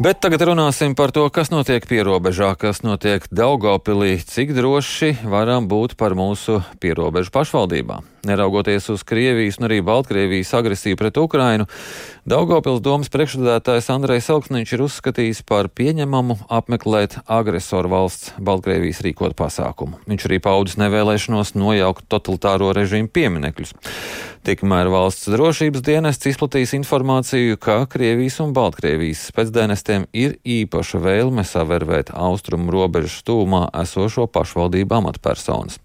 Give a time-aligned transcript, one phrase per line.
[0.00, 5.92] Bet tagad runāsim par to, kas notiek pierobežā, kas notiek Daugopilī, cik droši varam būt
[6.00, 8.08] par mūsu pierobežu pašvaldībām.
[8.28, 11.66] Neraugoties uz Krievijas un arī Baltkrievijas agresiju pret Ukrainu,
[12.28, 20.02] Daugopils domas priekšsēdētājs Andrejs Elksniņš ir uzskatījis par pieņemamu apmeklēt agresoru valsts Baltkrievijas rīkot pasākumu.
[20.04, 23.72] Viņš arī paudis nevēlēšanos nojaukt totalitāro režīmu pieminekļus.
[24.44, 32.12] Tikmēr valsts drošības dienests izplatīs informāciju, ka Krievijas un Baltkrievijas spēcdienestiem ir īpaša vēlme savervēt
[32.12, 35.80] austrumu robežu stūmā esošo pašvaldību amatpersonas.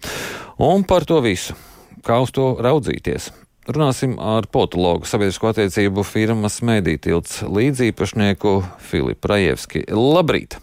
[0.59, 1.55] Un par to visu
[2.05, 3.31] kā uz to raudzīties.
[3.65, 9.87] Runāsim ar politologu sabiedrisko attiecību firmas Mēdītilts līdzīpašnieku Filipu Rajevski.
[9.89, 10.59] Labrīt!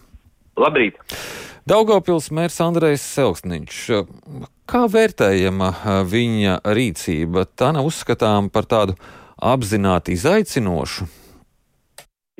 [0.54, 1.00] Labrīt!
[1.66, 3.80] Daugopils mērs Andrejs Selksniņš.
[4.70, 5.72] Kā vērtējama
[6.10, 7.44] viņa rīcība?
[7.58, 8.94] Tā nav uzskatām par tādu
[9.42, 11.08] apzināti izaicinošu.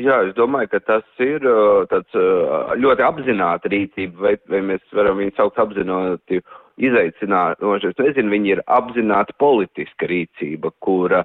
[0.03, 1.45] Jā, es domāju, ka tas ir
[1.91, 2.15] tāds
[2.83, 6.41] ļoti apzināta rīcība, vai, vai mēs varam viņu saukt apzināti
[6.81, 7.93] izaicinoši.
[7.93, 11.25] Es nezinu, viņi ir apzināta politiska rīcība, kura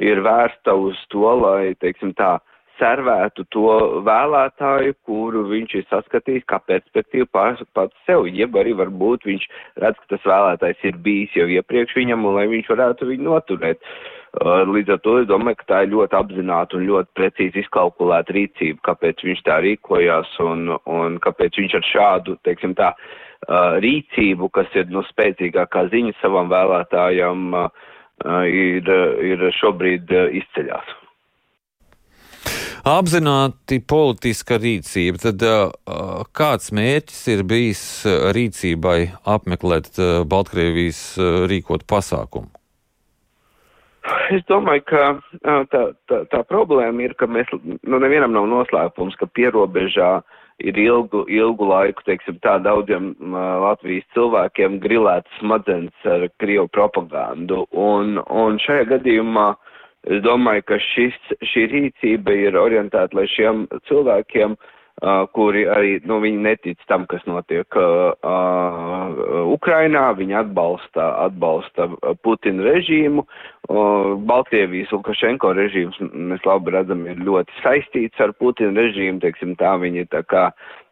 [0.00, 2.36] ir vērsta uz to, lai, teiksim tā,
[2.76, 3.70] servētu to
[4.04, 9.46] vēlētāju, kuru viņš ir saskatījis kā perspektīvu pats sev, jeb arī varbūt viņš
[9.80, 13.80] redz, ka tas vēlētājs ir bijis jau iepriekš viņam un lai viņš varētu viņu noturēt.
[14.36, 18.34] Uh, līdz ar to es domāju, ka tā ir ļoti apzināta un ļoti precīzi izkalkulēta
[18.36, 23.25] rīcība, kāpēc viņš tā rīkojās un, un kāpēc viņš ar šādu, teiksim tā, uh,
[23.82, 27.68] rīcību, kas ir nu, spēcīgākā ziņa savam vēlētājam, uh,
[28.48, 28.88] ir,
[29.22, 30.94] ir šobrīd izceļās.
[32.86, 41.82] Apzināti politiska rīcība, tad uh, kāds mērķis ir bijis rīcībai apmeklēt uh, Baltkrievijas uh, rīkot
[41.90, 42.52] pasākumu?
[44.30, 45.02] Es domāju, ka
[45.42, 50.78] tā, tā, tā problēma ir, ka mēs, nu, nevienam nav noslēpums, ka pierobežā uh, ir
[50.80, 53.12] ilgu, ilgu laiku, teiksim, tā daudziem
[53.62, 57.64] Latvijas cilvēkiem grilēts smadzenes ar Krievu propagandu.
[57.72, 59.50] Un, un šajā gadījumā
[60.06, 61.18] es domāju, ka šis,
[61.52, 67.02] šī rīcība ir orientēta, lai šiem cilvēkiem uh, Uh, kuri arī, nu, viņi netic tam,
[67.04, 71.90] kas notiek uh, uh, Ukrainā, viņi atbalsta, atbalsta
[72.24, 73.26] Putina režīmu.
[73.68, 79.74] Uh, Baltkrievijas Lukašenko režīms, mēs labi redzam, ir ļoti saistīts ar Putina režīmu, teiksim, tā
[79.84, 80.46] viņi ir tā kā,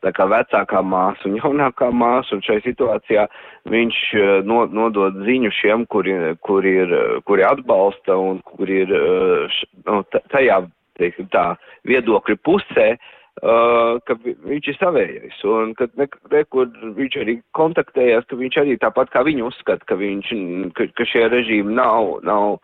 [0.04, 3.24] tā kā vecākā māsa un jaunākā māsa, un šai situācijā
[3.72, 4.04] viņš
[4.44, 10.60] no, nodod ziņu šiem, kuri, kuri, ir, kuri atbalsta un kuri ir uh, nu, tajā,
[11.00, 11.54] teiksim, tā
[11.88, 13.12] viedokļu pusē, uh,
[13.44, 19.10] Uh, ka viņš ir savējais, un ka nekur viņš arī kontaktējās, ka viņš arī tāpat
[19.12, 20.30] kā viņi uzskata, ka, viņš,
[20.78, 22.56] ka, ka šie režīmi nav, nav,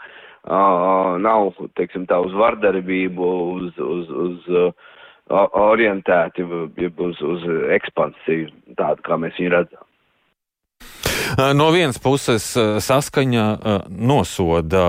[0.49, 4.89] uh, nav, teiksim tā, uz vardarbību, uz, uz, uz uh,
[5.67, 7.47] orientēti, uz, uz
[7.77, 8.49] ekspansiju,
[8.81, 9.90] tādu, kā mēs viņu redzam.
[11.55, 12.45] No vienas puses
[12.85, 13.45] saskaņa
[13.89, 14.85] nosoda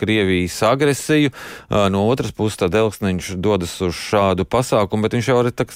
[0.00, 1.32] Krievijas agresiju,
[1.92, 5.66] no otras puses tad Elksniņš dodas uz šādu pasākumu, bet viņš jau arī tā,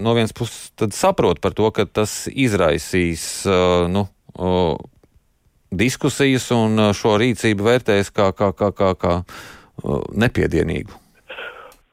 [0.00, 3.44] no vienas puses saprot par to, ka tas izraisīs
[3.90, 4.06] nu,
[5.74, 9.16] diskusijas un šo rīcību vērtēs kā, kā, kā, kā, kā
[10.14, 11.03] nepiedienīgu.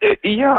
[0.02, 0.54] E, jā,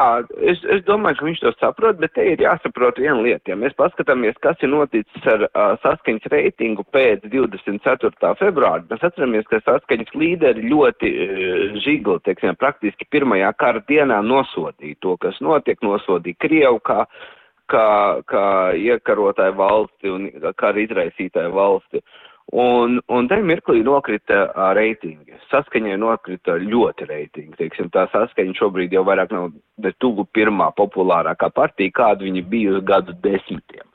[0.47, 3.51] es, es domāju, ka viņš to saprot, bet te ir jāsaprot viena lieta.
[3.51, 8.33] Ja mēs paskatāmies, kas ir noticis ar uh, saskaņas reitingu pēc 24.
[8.39, 15.01] februāra, mēs atceramies, ka saskaņas līderi ļoti uh, žigli, teiksim, praktiski pirmajā kara dienā nosodīja
[15.03, 17.01] to, kas notiek, nosodīja Krievu kā,
[17.73, 17.87] kā,
[18.31, 18.49] kā
[18.79, 21.99] iekarotāju valsti un kā izraisītāju valsti.
[21.99, 25.39] Uh, Un, un tajā mirklī nokrita uh, reitingi.
[25.49, 27.57] Saskaņai nokrita ļoti reitingi.
[27.61, 32.75] Teiksim, tā saskaņa šobrīd jau vairāk nav ne tuvu pirmā populārākā partija, kāda viņa bija
[32.77, 33.87] uz gadu desmitiem.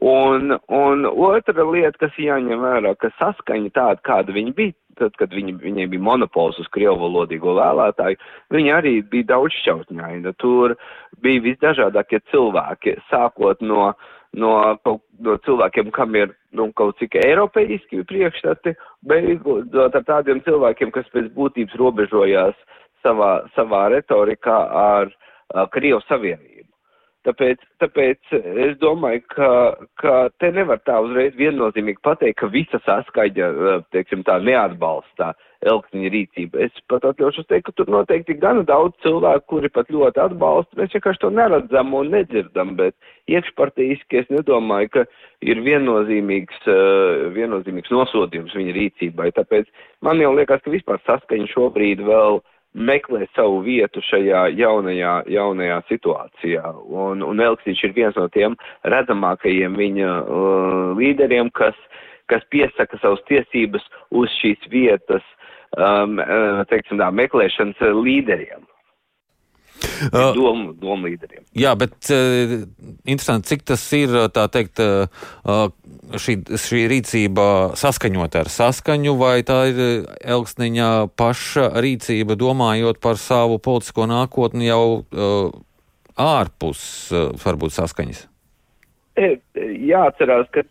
[0.00, 5.34] Un, un otra lieta, kas jāņem vērā, ka saskaņa tāda, kāda viņa bija, tad, kad
[5.34, 8.18] viņi, viņiem bija monopols uz krievu valodīgo vēlētāju,
[8.54, 10.34] viņi arī bija daudz šķautņaini.
[10.42, 10.76] Tur
[11.24, 13.92] bija visdažādākie cilvēki, sākot no,
[14.36, 14.52] no,
[15.24, 18.74] no cilvēkiem, kam ir nu, kaut cik eiropeiski priekšstati,
[19.08, 22.56] beidzot ar tādiem cilvēkiem, kas pēc būtības robežojās
[23.04, 25.12] savā, savā retorikā ar,
[25.54, 26.57] ar Krievu Savienību.
[27.28, 28.30] Tāpēc, tāpēc
[28.64, 29.50] es domāju, ka,
[30.00, 33.50] ka te nevar tā uzreiz viennozīmīgi pateikt, ka visa saskaņa,
[33.92, 35.34] teiksim, tā neatbalsta
[35.68, 36.60] Elksniņa rīcību.
[36.62, 40.78] Es pat atļaušos teikt, ka tur noteikti gana daudz cilvēku, kuri pat ļoti atbalsta.
[40.78, 42.94] Mēs vienkārši to neredzam un nedzirdam, bet
[43.28, 45.04] iekšpartīski es nedomāju, ka
[45.42, 46.62] ir viennozīmīgs,
[47.34, 49.32] viennozīmīgs nosodījums viņa rīcībai.
[49.36, 49.68] Tāpēc
[50.06, 52.40] man jau liekas, ka vispār saskaņa šobrīd vēl
[52.74, 56.72] meklē savu vietu šajā jaunajā, jaunajā situācijā.
[56.84, 61.76] Un, un Elksīčs ir viens no tiem redzamākajiem viņa uh, līderiem, kas,
[62.30, 65.24] kas piesaka savus tiesības uz šīs vietas,
[65.76, 68.66] um, uh, teiksim tā, meklēšanas līderiem.
[69.78, 71.44] Uh, domu, domu līderiem.
[71.58, 72.54] Jā, bet uh,
[73.06, 75.68] interesanti, cik tas ir, tā teikt, uh,
[76.16, 79.80] šī, šī rīcība saskaņot ar saskaņu, vai tā ir
[80.22, 80.88] Elksniņa
[81.18, 85.52] paša rīcība, domājot par savu politisko nākotni jau uh,
[86.16, 86.80] ārpus,
[87.12, 88.24] uh, varbūt, saskaņas?
[89.18, 89.38] E,
[89.88, 90.62] jāatcerās, ka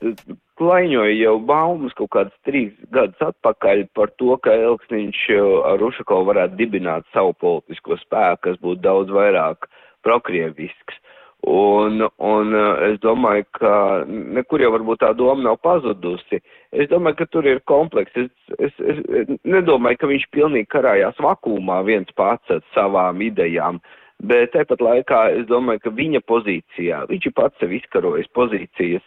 [0.57, 5.23] klaiņoja jau baumas kaut kāds trīs gadus atpakaļ par to, ka Elksniņš
[5.67, 9.67] ar Ušakovu varētu dibināt savu politisko spēku, kas būtu daudz vairāk
[10.07, 11.01] prokrievisks.
[11.45, 12.55] Un, un
[12.87, 13.71] es domāju, ka
[14.09, 16.41] nekur jau varbūt tā doma nav pazudusi.
[16.73, 18.15] Es domāju, ka tur ir kompleks.
[18.17, 23.79] Es, es, es nedomāju, ka viņš pilnīgi karājās vakumā viens pats ar savām idejām.
[24.25, 29.03] Bet tāpat laikā es domāju, ka viņa pozīcijā, viņš ir pats sev izkarojis pozīcijas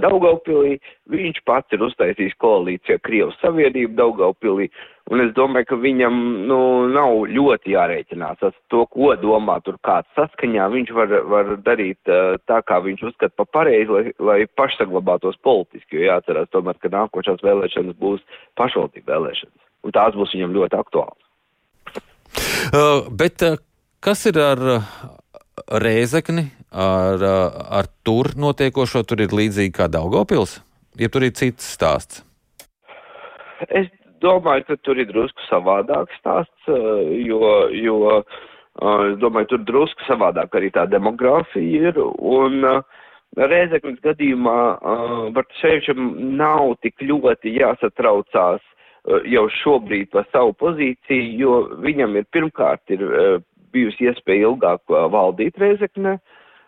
[0.00, 0.78] Daugaupilī,
[1.12, 4.70] viņš pats ir uztaisījis koalīciju Krievas Savienību Daugaupilī,
[5.12, 6.16] un es domāju, ka viņam,
[6.48, 12.00] nu, nav ļoti jārēķinās ar to, ko domā tur kāds saskaņā, viņš var, var darīt
[12.48, 17.44] tā, kā viņš uzskata pa pareizi, lai, lai pašsaglabātos politiski, jo jāatcerās tomēr, ka nākošās
[17.44, 18.24] vēlēšanas būs
[18.56, 21.20] pašvaldību vēlēšanas, un tās būs viņam ļoti aktuāls.
[22.66, 23.60] Uh, bet uh,
[24.06, 24.60] Kas ir ar
[25.82, 27.22] Rēzekni, ar,
[27.78, 29.00] ar tur notiekošo?
[29.02, 30.60] Tur ir līdzīgi kā Daugopils,
[30.94, 32.20] ja tur ir cits stāsts?
[33.66, 33.88] Es
[34.22, 40.70] domāju, ka tur ir drusku savādāks stāsts, jo, jo es domāju, tur drusku savādāk arī
[40.76, 41.98] tā demogrāfija ir.
[41.98, 42.62] Un,
[43.34, 44.60] Rēzeknas gadījumā
[45.34, 46.06] Bartaševičam
[46.38, 48.62] nav tik ļoti jāsatraucās
[49.34, 53.02] jau šobrīd par savu pozīciju, jo viņam ir pirmkārt ir
[53.72, 56.18] bijusi iespēja ilgāk valdīt Rezekne.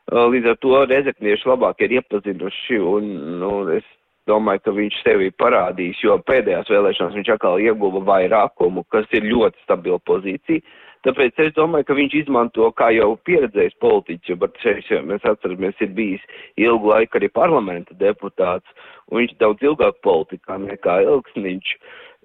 [0.08, 3.08] Līdz ar to rezeknieši labāk ir iepazinuši un,
[3.42, 3.84] nu, es
[4.28, 9.60] domāju, ka viņš sevi parādīs, jo pēdējās vēlēšanās viņš atkal ieguva vairākumu, kas ir ļoti
[9.64, 10.64] stabila pozīcija.
[11.06, 15.92] Tāpēc es domāju, ka viņš izmanto, kā jau pieredzējis politiķis, jo šeit mēs atceramies, ir
[15.94, 16.24] bijis
[16.58, 21.74] ilgu laiku arī parlamenta deputāts, un viņš daudz ilgāk politikā nekā Elksniņš.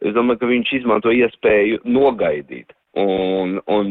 [0.07, 3.87] Es domāju, ka viņš izmanto iespēju nogaidīt Un, un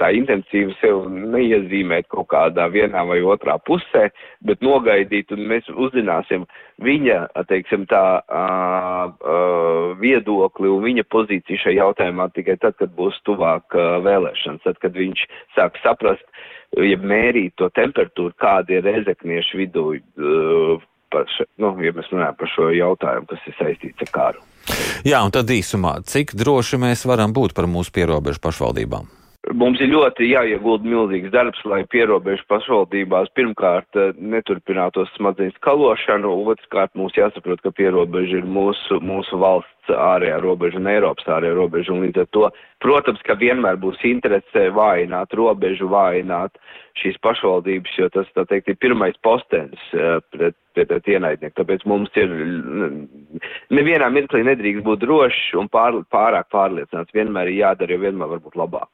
[0.00, 4.06] tā intensīvi sev neiezīmēt kaut kādā vienā vai otrā pusē,
[4.40, 6.46] bet nogaidīt un mēs uzzināsim
[6.80, 7.18] viņa,
[7.50, 13.76] teiksim, tā uh, uh, viedokli un viņa pozīciju šajā jautājumā tikai tad, kad būs tuvāk
[13.76, 15.26] uh, vēlēšanas, tad, kad viņš
[15.58, 16.24] sāk saprast,
[16.80, 21.28] ja mērīt to temperatūru, kāda ir rezekniešu vidū, uh, par,
[21.60, 24.51] nu, ja mēs runājam par šo jautājumu, kas ir saistīts ar kāru.
[25.06, 29.21] Jā, un tad īsumā, cik droši mēs varam būt par mūsu pierobežu pašvaldībām?
[29.52, 36.94] Mums ir ļoti jāiegulda milzīgs darbs, lai pierobežu pašvaldībās pirmkārt eh, neturpinātos smadzenes kalošanu, otrkārt
[36.96, 42.06] mums jāsaprot, ka pierobeža ir mūsu, mūsu valsts ārējā robeža un Eiropas ārējā robeža, un
[42.06, 42.46] līdz ar to,
[42.84, 46.56] protams, ka vienmēr būs interese vājināt robežu, vājināt
[47.02, 51.58] šīs pašvaldības, jo tas, tā teikt, ir pirmais postenis eh, pret, pret, pret ienaidnieku.
[51.60, 52.32] Tāpēc mums ir
[53.74, 57.12] nevienā mirklī nedrīkst būt drošs un pār, pārāk pārliecināts.
[57.12, 58.92] Vienmēr ir jādara, jo vienmēr var būt labāk.